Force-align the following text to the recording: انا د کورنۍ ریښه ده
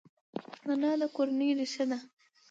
انا 0.71 0.91
د 1.01 1.03
کورنۍ 1.15 1.49
ریښه 1.57 1.85
ده 1.89 1.97